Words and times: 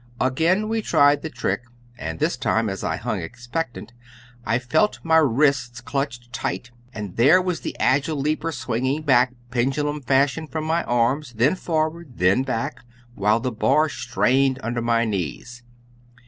Again 0.19 0.67
we 0.67 0.81
tried 0.81 1.21
the 1.21 1.29
trick, 1.29 1.61
and 1.95 2.17
this 2.17 2.35
time, 2.35 2.69
as 2.69 2.83
I 2.83 2.95
hung 2.95 3.21
expectant, 3.21 3.93
I 4.47 4.57
felt 4.57 4.97
my 5.03 5.17
wrists 5.17 5.79
clutched 5.79 6.33
tight, 6.33 6.71
and 6.91 7.17
there 7.17 7.39
was 7.39 7.61
the 7.61 7.77
agile 7.79 8.17
leaper 8.19 8.51
swinging 8.51 9.03
back, 9.03 9.31
pendulum 9.51 10.01
fashion, 10.01 10.47
from 10.47 10.63
my 10.63 10.83
arms, 10.85 11.33
then 11.33 11.53
forward, 11.53 12.13
then 12.15 12.41
back, 12.41 12.83
while 13.13 13.39
the 13.39 13.51
bar 13.51 13.89
strained 13.89 14.57
under 14.63 14.81
my 14.81 15.05
knees. 15.05 15.61